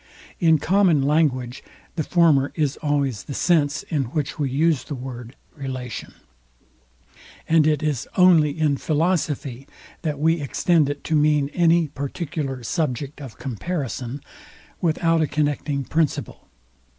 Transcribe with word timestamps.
In 0.39 0.57
common 0.57 1.03
language 1.03 1.63
the 1.95 2.03
former 2.03 2.51
is 2.55 2.75
always 2.77 3.25
the 3.25 3.35
sense, 3.35 3.83
in 3.83 4.05
which 4.05 4.39
we 4.39 4.49
use 4.49 4.83
the 4.83 4.95
word, 4.95 5.35
relation; 5.55 6.15
and 7.47 7.67
it 7.67 7.83
is 7.83 8.07
only 8.17 8.59
in 8.59 8.77
philosophy, 8.77 9.67
that 10.01 10.17
we 10.17 10.41
extend 10.41 10.89
it 10.89 11.03
to 11.03 11.15
mean 11.15 11.49
any 11.49 11.87
particular 11.87 12.63
subject 12.63 13.21
of 13.21 13.37
comparison, 13.37 14.23
without 14.81 15.21
a 15.21 15.27
connecting 15.27 15.83
principle. 15.85 16.47